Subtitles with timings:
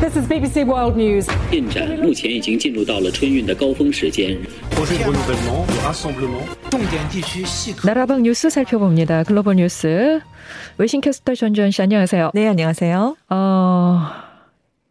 [0.00, 1.26] This is BBC World News.
[1.50, 4.36] 进展目前已经进入到了春运的高峰时间。
[7.84, 9.24] 나라방 뉴스 살펴봅니다.
[9.24, 10.20] 글로벌 뉴스.
[10.78, 12.30] 외신캐스터 전주현 씨 안녕하세요.
[12.34, 13.16] 네, 안녕하세요.
[13.28, 14.00] 어,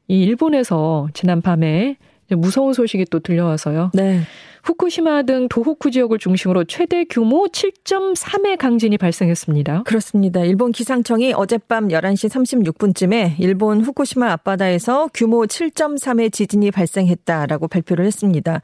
[0.07, 1.97] 이 일본에서 지난 밤에
[2.29, 3.91] 무서운 소식이 또 들려와서요.
[3.93, 4.21] 네.
[4.64, 9.82] 후쿠시마 등 도호쿠 지역을 중심으로 최대 규모 7.3의 강진이 발생했습니다.
[9.82, 10.40] 그렇습니다.
[10.40, 12.30] 일본 기상청이 어젯밤 11시
[12.74, 18.62] 36분쯤에 일본 후쿠시마 앞바다에서 규모 7.3의 지진이 발생했다라고 발표를 했습니다.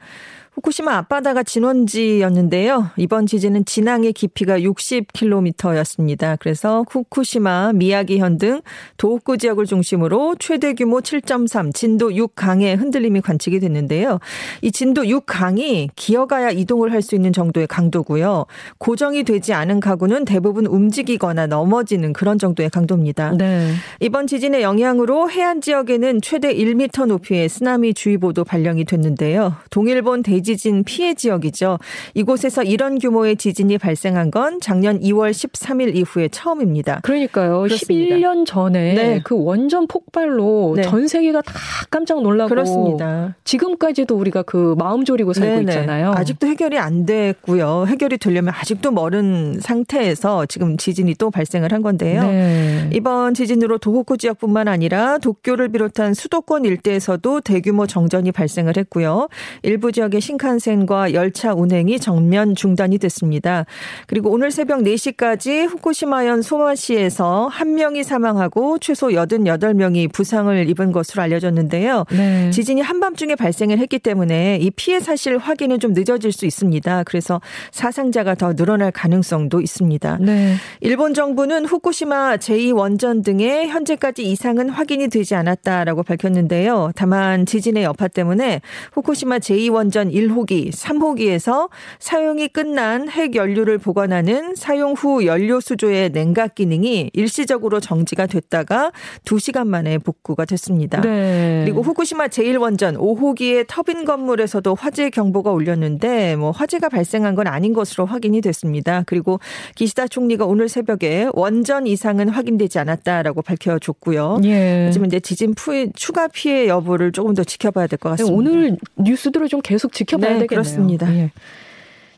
[0.61, 2.91] 후쿠시마 앞바다가 진원지였는데요.
[2.97, 6.37] 이번 지진은 진앙의 깊이가 60km였습니다.
[6.39, 8.61] 그래서 후쿠시마, 미야기현 등
[8.97, 14.19] 도호쿠 지역을 중심으로 최대 규모 7.3, 진도 6강의 흔들림이 관측이 됐는데요.
[14.61, 18.45] 이 진도 6강이 기어가야 이동을 할 수 있는 정도의 강도고요.
[18.77, 23.31] 고정이 되지 않은 가구는 대부분 움직이거나 넘어지는 그런 정도의 강도입니다.
[23.31, 23.73] 네.
[23.99, 29.55] 이번 지진의 영향으로 해안 지역에는 최대 1m 높이의 쓰나미 주의보도 발령이 됐는데요.
[29.71, 31.79] 동일본 대지 진 피해 지역이죠.
[32.13, 37.01] 이곳에서 이런 규모의 지진이 발생한 건 작년 2월 13일 이후에 처음입니다.
[37.03, 37.61] 그러니까요.
[37.61, 38.15] 그렇습니다.
[38.15, 39.21] 11년 전에 네.
[39.23, 40.83] 그 원전 폭발로 네.
[40.83, 41.53] 전 세계가 다
[41.89, 43.35] 깜짝 놀라고 그렇습니다.
[43.43, 45.71] 지금까지도 우리가 그 마음 졸이고 살고 네네.
[45.71, 46.11] 있잖아요.
[46.11, 47.85] 아직도 해결이 안 됐고요.
[47.87, 52.23] 해결이 되려면 아직도 멀은 상태에서 지금 지진이 또 발생을 한 건데요.
[52.23, 52.89] 네.
[52.93, 59.27] 이번 지진으로 도호쿠 지역뿐만 아니라 도쿄를 비롯한 수도권 일대에서도 대규모 정전이 발생을 했고요.
[59.63, 63.65] 일부 지역의 신칸센과 열차 운행이 전면 중단이 됐습니다.
[64.07, 72.05] 그리고 오늘 새벽 4시까지 후쿠시마현 소마시에서 한 명이 사망하고 최소 88명이 부상을 입은 것으로 알려졌는데요.
[72.11, 72.49] 네.
[72.51, 77.03] 지진이 한밤중에 발생을 했기 때문에 이 피해 사실 확인은 좀 늦어질 수 있습니다.
[77.03, 80.19] 그래서 사상자가 더 늘어날 가능성도 있습니다.
[80.21, 80.55] 네.
[80.79, 86.91] 일본 정부는 후쿠시마 제2원전 등의 현재까지 이상은 확인이 되지 않았다라고 밝혔는데요.
[86.95, 88.61] 다만 지진의 여파 때문에
[88.93, 91.69] 후쿠시마 제2원전 1호기, 3호기에서
[91.99, 98.91] 사용이 끝난 핵 연료를 보관하는 사용 후 연료 수조의 냉각 기능이 일시적으로 정지가 됐다가
[99.25, 101.01] 2시간 만에 복구가 됐습니다.
[101.01, 101.61] 네.
[101.65, 108.05] 그리고 후쿠시마 제1원전 5호기의 터빈 건물에서도 화재 경보가 울렸는데 뭐 화재가 발생한 건 아닌 것으로
[108.05, 109.03] 확인이 됐습니다.
[109.05, 109.39] 그리고
[109.75, 114.41] 기시다 총리가 오늘 새벽에 원전 이상은 확인되지 않았다라고 밝혀줬고요.
[114.43, 114.85] 예.
[114.85, 118.35] 하지만 이제 지진 푸 추가 피해 여부를 조금 더 지켜봐야 될 것 같습니다.
[118.35, 120.47] 오늘 뉴스들을 좀 계속 지켜 봐야 네, 되겠네요.
[120.47, 121.13] 그렇습니다.
[121.13, 121.31] 예.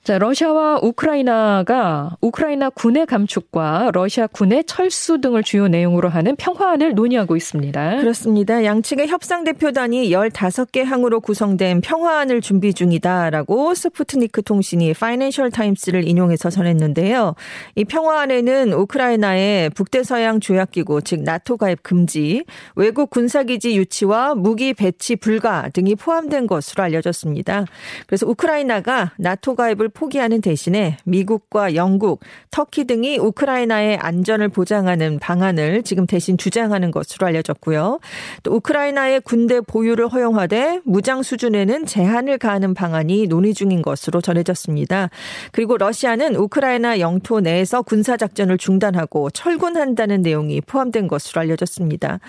[0.03, 7.37] 자, 러시아와 우크라이나가 우크라이나 군의 감축과 러시아 군의 철수 등을 주요 내용으로 하는 평화안을 논의하고
[7.37, 7.99] 있습니다.
[8.01, 8.65] 그렇습니다.
[8.65, 17.35] 양측의 협상 대표단이 15개 항으로 구성된 평화안을 준비 중이다라고 스푸트니크 통신이 파이낸셜 타임스를 인용해서 전했는데요.
[17.75, 22.43] 이 평화안에는 우크라이나의 북대서양 조약기구 즉 나토 가입 금지,
[22.75, 27.63] 외국 군사기지 유치와 무기 배치 불가 등이 포함된 것으로 알려졌습니다.
[28.05, 32.21] 그래서 우크라이나가 나토 가입을 포기하는 대신에 미국과 영국,
[32.51, 37.99] 터키 등이 우크라이나의 안전을 보장하는 방안을 지금 대신 주장하는 것으로 알려졌고요.
[38.43, 45.09] 또 우크라이나의 군대 보유를 허용하되 무장 수준에는 제한을 가하는 방안이 논의 중인 것으로 전해졌습니다.
[45.51, 52.19] 그리고 러시아는 우크라이나 영토 내에서 군사 작전을 중단하고 철군한다는 내용이 포함된 것으로 알려졌습니다.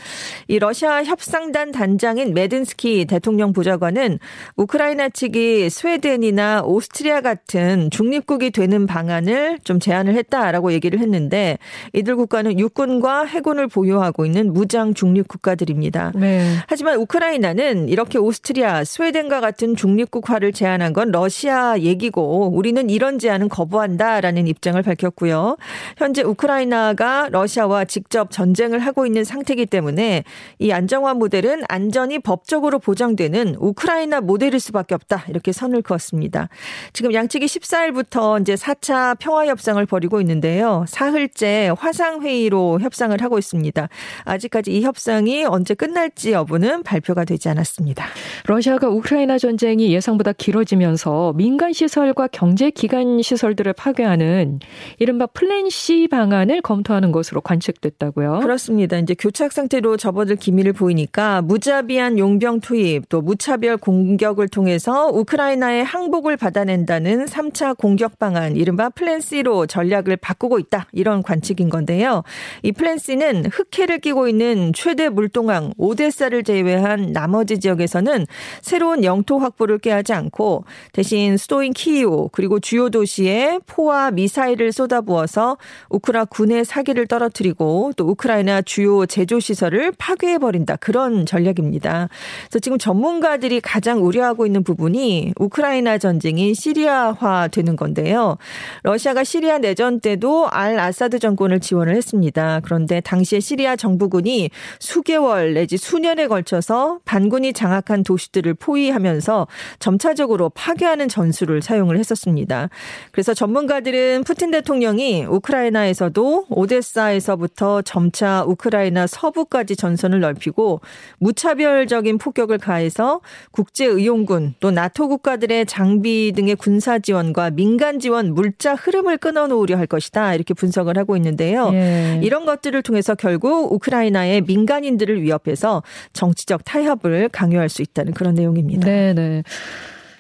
[0.49, 4.19] 이 러시아 협상단 단장인 메든스키 대통령 보좌관은
[4.57, 7.54] 우크라이나 측이 스웨덴이나 오스트리아 같은
[7.91, 11.59] 중립국이 되는 방안을 좀 제안을 했다라고 얘기를 했는데
[11.93, 16.13] 이들 국가는 육군과 해군을 보유하고 있는 무장 중립 국가들입니다.
[16.15, 16.55] 네.
[16.67, 24.47] 하지만 우크라이나는 이렇게 오스트리아, 스웨덴과 같은 중립국화를 제안한 건 러시아 얘기고 우리는 이런 제안은 거부한다라는
[24.47, 25.57] 입장을 밝혔고요.
[25.97, 30.25] 현재 우크라이나가 러시아와 직접 전쟁을 하고 있는 상태이기 때문에
[30.59, 35.25] 이 안정화 모델은 안전이 법적으로 보장되는 우크라이나 모델일 수밖에 없다.
[35.29, 36.49] 이렇게 선을 그었습니다.
[36.93, 40.85] 지금 양측이 14일부터 이제 4차 평화 협상을 벌이고 있는데요.
[40.89, 43.89] 사흘째 화상 회의로 협상을 하고 있습니다.
[44.25, 48.07] 아직까지 이 협상이 언제 끝날지 여부는 발표가 되지 않았습니다.
[48.47, 54.61] 러시아가 우크라이나 전쟁이 예상보다 길어지면서 민간 시설과 경제 기관 시설들을 파괴하는
[54.99, 58.41] 이른바 plan C 방안을 검토하는 것으로 관측됐다고요.
[58.41, 58.99] 그렇습니다.
[58.99, 66.37] 이제 교착 상태로 접어들 기미를 보이니까 무자비한 용병 투입 또 무차별 공격을 통해서 우크라이나의 항복을
[66.37, 70.87] 받아낸다는 3차 공격 방안 이른바 plan C로 전략을 바꾸고 있다.
[70.93, 72.23] 이런 관측인 건데요.
[72.63, 78.27] 이 plan C는 흑해를 끼고 있는 최대 물동항 오데사를 제외한 나머지 지역에서는
[78.63, 85.57] 새로운 영토 확보를 꾀하지 않고 대신 수도인 키이오 그리고 주요 도시에 포와 미사일을 쏟아부어서
[85.91, 90.77] 우크라 군의 사기를 떨어뜨리고 또 우크라이나 주요 제조 시설을 파괴해 버린다.
[90.77, 92.09] 그런 전략입니다.
[92.45, 98.37] 그래서 지금 전문가들이 가장 우려하고 있는 부분이 우크라이나 전쟁이 시리아 화 되는 건데요.
[98.83, 102.61] 러시아가 시리아 내전 때도 알 아사드 정권을 지원을 했습니다.
[102.63, 109.47] 그런데 당시에 시리아 정부군이 수개월 내지 수년에 걸쳐서 반군이 장악한 도시들을 포위하면서
[109.79, 112.69] 점차적으로 파괴하는 전술을 사용을 했었습니다.
[113.11, 120.81] 그래서 전문가들은 푸틴 대통령이 우크라이나에서도 오데사에서부터 점차 우크라이나 서부까지 전선을 넓히고
[121.19, 128.35] 무차별적인 폭격을 가해서 국제 의용군 또 나토 국가들의 장비 등의 군사 지원 과 민간 지원
[128.35, 131.71] 물자 흐름을 끊어놓으려 할 것이다 이렇게 분석을 하고 있는데요.
[131.73, 132.21] 예.
[132.23, 135.83] 이런 것들을 통해서 결국 우크라이나의 민간인들을 위협해서
[136.13, 138.87] 정치적 타협을 강요할 수 있다는 그런 내용입니다.
[138.87, 139.43] 네네.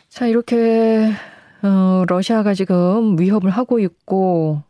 [0.08, 1.10] 자 이렇게
[1.62, 4.62] 어, 러시아가 지금 위협을 하고 있고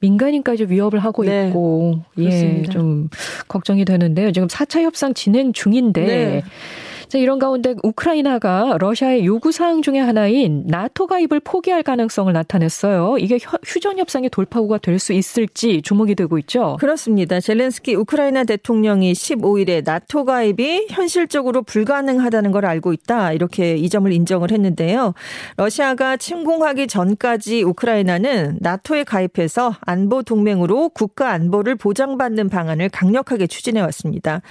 [0.00, 1.48] 민간인까지 위협을 하고 네.
[1.48, 3.08] 있고 예, 좀
[3.48, 4.32] 걱정이 되는데요.
[4.32, 6.42] 지금 4차 협상 진행 중인데 네.
[7.10, 13.18] 자, 이런 가운데 우크라이나가 러시아의 요구 사항 중의 하나인 나토 가입을 포기할 가능성을 나타냈어요.
[13.18, 16.76] 이게 휴전 협상의 돌파구가 될 수 있을지 주목이 되고 있죠.
[16.78, 17.40] 그렇습니다.
[17.40, 23.32] 젤렌스키 우크라이나 대통령이 15일에 나토 가입이 현실적으로 불가능하다는 걸 알고 있다.
[23.32, 25.14] 이렇게 이 점을 인정을 했는데요.
[25.56, 34.42] 러시아가 침공하기 전까지 우크라이나는 나토에 가입해서 안보 동맹으로 국가 안보를 보장받는 방안을 강력하게 추진해 왔습니다.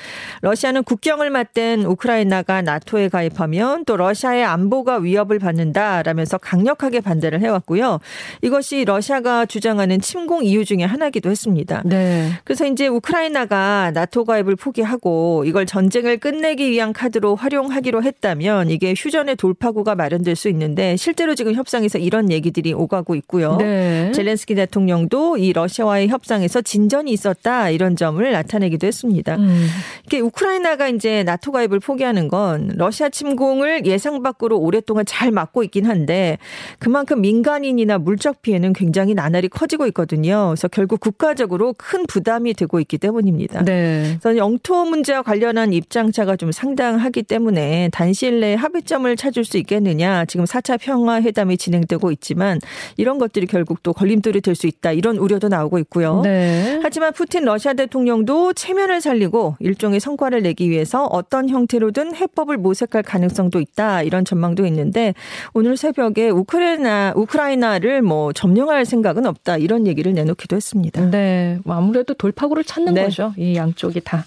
[0.42, 8.00] 러시아는 국경을 맞댄 우크라이나 우크라이나가 나토에 가입하면 또 러시아의 안보가 위협을 받는다라면서 강력하게 반대를 해왔고요.
[8.42, 11.84] 이것이 러시아가 주장하는 침공 이유 중에 하나기도 했습니다.
[11.86, 12.32] 네.
[12.44, 19.36] 그래서 이제 우크라이나가 나토 가입을 포기하고 이걸 전쟁을 끝내기 위한 카드로 활용하기로 했다면 이게 휴전의
[19.36, 23.58] 돌파구가 마련될 수 있는데 실제로 지금 협상에서 이런 얘기들이 오가고 있고요.
[23.58, 24.12] 네.
[24.14, 29.36] 젤렌스키 대통령도 이 러시아와의 협상에서 진전이 있었다 이런 점을 나타내기도 했습니다.
[29.36, 29.68] 음.
[30.06, 32.39] 이게 우크라이나가 이제 나토 가입을 포기하는 건
[32.76, 36.38] 러시아 침공을 예상 밖으로 오랫동안 잘 막고 있긴 한데
[36.78, 40.50] 그만큼 민간인이나 물적 피해는 굉장히 나날이 커지고 있거든요.
[40.50, 43.64] 그래서 결국 국가적으로 큰 부담이 되고 있기 때문입니다.
[43.66, 44.18] 네.
[44.22, 50.26] 그래서 영토 문제와 관련한 입장차가 좀 상당하기 때문에 단시일 내에 합의점을 찾을 수 있겠느냐.
[50.26, 52.60] 지금 4차 평화 회담이 진행되고 있지만
[52.98, 54.92] 이런 것들이 결국 또 걸림돌이 될 수 있다.
[54.92, 56.22] 이런 우려도 나오고 있고요.
[56.22, 56.80] 네.
[56.84, 63.04] 하지만 푸틴 러시아 대통령도 체면을 살리고 일종의 성과를 내기 위해서 어떤 형태로든 해 법을 모색할
[63.04, 65.14] 가능성도 있다 이런 전망도 있는데
[65.54, 71.10] 오늘 새벽에 우크라이나 우크라이나를 뭐 점령할 생각은 없다 이런 얘기를 내놓기도 했습니다.
[71.10, 73.04] 네, 뭐 아무래도 돌파구를 찾는 네.
[73.04, 73.34] 거죠.
[73.38, 74.26] 이 양쪽이 다.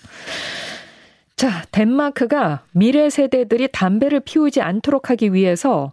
[1.36, 5.92] 자, 덴마크가 미래 세대들이 담배를 피우지 않도록 하기 위해서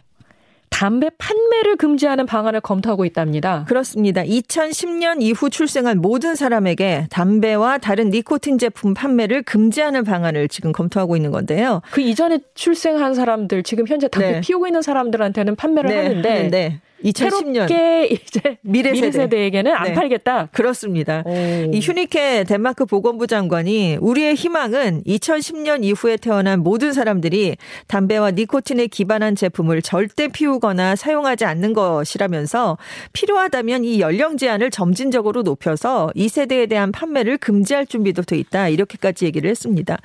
[0.80, 3.66] 담배 판매를 금지하는 방안을 검토하고 있답니다.
[3.68, 4.22] 그렇습니다.
[4.22, 11.32] 2010년 이후 출생한 모든 사람에게 담배와 다른 니코틴 제품 판매를 금지하는 방안을 지금 검토하고 있는
[11.32, 11.82] 건데요.
[11.90, 14.40] 그 이전에 출생한 사람들, 지금 현재 담배 네.
[14.40, 15.96] 피우고 있는 사람들한테는 판매를 네.
[15.96, 16.80] 하는데 네.
[17.04, 19.40] 2010년 새롭게 이제 미래, 미래 세대.
[19.46, 19.92] 에게는안 네.
[19.94, 20.48] 팔겠다.
[20.52, 21.22] 그렇습니다.
[21.24, 21.32] 오.
[21.72, 27.56] 이 휴니케 덴마크 보건부 장관이 우리의 희망은 2010년 이후에 태어난 모든 사람들이
[27.86, 32.76] 담배와 니코틴에 기반한 제품을 절대 피우거나 사용하지 않는 것이라면서
[33.12, 38.68] 필요하다면 이 연령 제한을 점진적으로 높여서 이 세대에 대한 판매를 금지할 준비도 돼 있다.
[38.68, 39.98] 이렇게까지 얘기를 했습니다.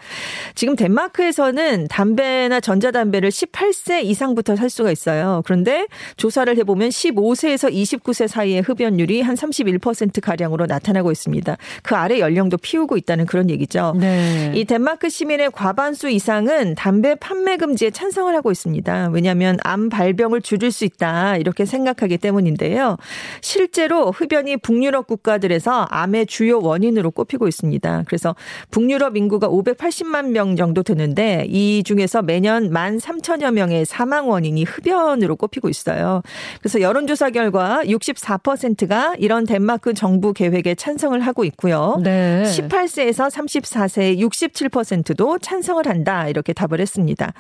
[0.56, 5.42] 지금 덴마크에서는 담배나 전자담배를 18세 이상부터 살 수가 있어요.
[5.46, 11.58] 그런데 조사를 해보면 보면 15세에서 29세 사이의 흡연율이 한 31% 가량으로 나타나고 있습니다.
[11.84, 13.96] 그 아래 연령도 피우고 있다는 그런 얘기죠.
[14.00, 14.52] 네.
[14.56, 19.10] 이 덴마크 시민의 과반수 이상은 담배 판매 금지에 찬성을 하고 있습니다.
[19.12, 22.98] 왜냐하면 암 발병을 줄일 수 있다 이렇게 생각하기 때문인데요.
[23.42, 28.04] 실제로 흡연이 북유럽 국가들에서 암의 주요 원인으로 꼽히고 있습니다.
[28.08, 28.36] 그래서
[28.72, 35.36] 북유럽 인구가 580만 명 정도 되는데 이 중에서 매년 1만 3천여 명의 사망 원인이 흡연으로
[35.36, 36.22] 꼽히고 있어요.
[36.60, 42.02] 그래서 그래서 여론조사 결과 64%가 이런 덴마크 정부 계획에 찬성을 하고 있고요.
[42.04, 42.44] 네.
[42.44, 47.32] 18세에서 34세 67%도 찬성을 한다 이렇게 답을 했습니다.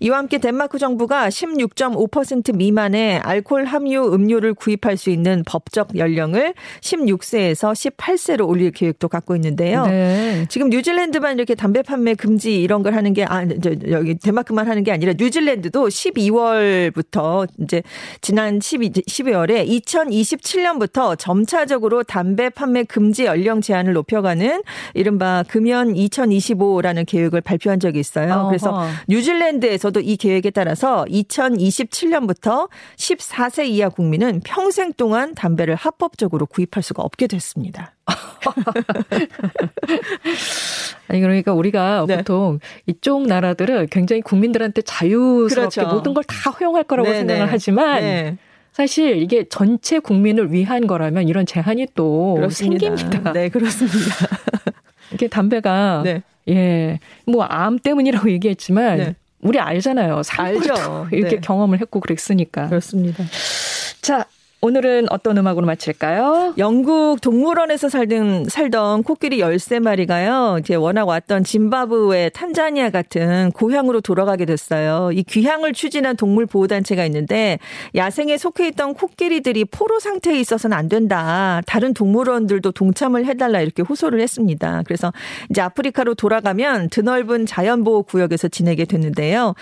[0.00, 7.96] 이와 함께 덴마크 정부가 16.5% 미만의 알코올 함유 음료를 구입할 수 있는 법적 연령을 16세에서
[7.96, 9.86] 18세로 올릴 계획도 갖고 있는데요.
[9.86, 10.44] 네.
[10.50, 14.84] 지금 뉴질랜드만 이렇게 담배 판매 금지 이런 걸 하는 게 아, 저, 여기 덴마크만 하는
[14.84, 17.82] 게 아니라 뉴질랜드도 12월부터 이제
[18.20, 24.62] 지난 12월에 2027년부터 점차적으로 담배 판매 금지 연령 제한을 높여가는
[24.94, 28.46] 이른바 금연 2025라는 계획을 발표한 적이 있어요.
[28.48, 37.02] 그래서 뉴질랜드에서도 이 계획에 따라서 2027년부터 14세 이하 국민은 평생 동안 담배를 합법적으로 구입할 수가
[37.02, 37.94] 없게 됐습니다.
[41.08, 42.18] 아니 그러니까 우리가 네.
[42.18, 45.94] 보통 이쪽 나라들은 굉장히 국민들한테 자유스럽게 그렇죠.
[45.94, 47.18] 모든 걸 다 허용할 거라고 네네.
[47.18, 47.48] 생각을 네.
[47.50, 48.36] 하지만 네.
[48.74, 52.88] 사실 이게 전체 국민을 위한 거라면 이런 제한이 또 그렇습니다.
[52.88, 53.32] 생깁니다.
[53.32, 53.98] 네, 그렇습니다.
[55.14, 56.22] 이게 담배가 네.
[56.48, 59.14] 예, 뭐 암 때문이라고 얘기했지만 네.
[59.42, 60.22] 우리 알잖아요.
[60.38, 61.06] 알죠.
[61.12, 61.40] 이렇게 네.
[61.40, 62.68] 경험을 했고 그랬으니까.
[62.68, 63.22] 그렇습니다.
[64.02, 64.26] 자,
[64.64, 66.54] 오늘은 어떤 음악으로 마칠까요?
[66.56, 70.58] 영국 동물원에서 살던, 살던 코끼리 13마리가요.
[70.58, 75.10] 이제 워낙 왔던 짐바브웨, 탄자니아 같은 고향으로 돌아가게 됐어요.
[75.12, 77.58] 이 귀향을 추진한 동물 보호 단체가 있는데
[77.94, 81.60] 야생에 속해 있던 코끼리들이 포로 상태에 있어서는 안 된다.
[81.66, 84.82] 다른 동물원들도 동참을 해 달라 이렇게 호소를 했습니다.
[84.86, 85.12] 그래서
[85.50, 89.54] 이제 아프리카로 돌아가면 드넓은 자연 보호 구역에서 지내게 됐는데요.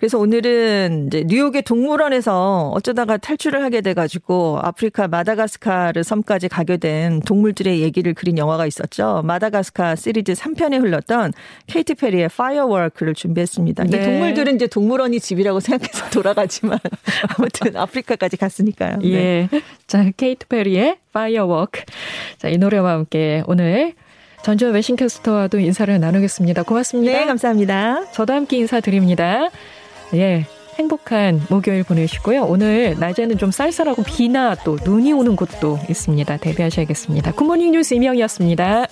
[0.00, 7.20] 그래서 오늘은 이제 뉴욕의 동물원에서 어쩌다가 탈출을 하게 돼 가지고 아프리카 마다가스카르 섬까지 가게 된
[7.20, 9.22] 동물들의 얘기를 그린 영화가 있었죠.
[9.24, 11.32] 마다가스카 시리즈 3편에 흘렀던
[11.66, 13.84] 케이티 페리의 Firework를 준비했습니다.
[13.84, 13.96] 네.
[13.96, 16.78] 이 동물들은 이제 동물원이 집이라고 생각해서 돌아가지만
[17.36, 18.98] 아무튼 아프리카까지 갔으니까요.
[18.98, 19.48] 네.
[19.52, 19.62] 예.
[19.86, 21.82] 자, 케이티 페리의 Firework.
[22.38, 23.94] 자, 이 노래와 함께 오늘
[24.42, 26.62] 전주현 외신캐스터와도 인사를 나누겠습니다.
[26.62, 27.12] 고맙습니다.
[27.12, 28.10] 네, 감사합니다.
[28.12, 29.50] 저도 함께 인사드립니다.
[30.14, 30.46] 예.
[30.78, 32.44] 행복한 목요일 보내시고요.
[32.44, 36.36] 오늘 낮에는 좀 쌀쌀하고 비나 또 눈이 오는 곳도 있습니다.
[36.36, 37.32] 대비하셔야겠습니다.
[37.32, 38.86] 굿모닝 뉴스 이명이었습니다.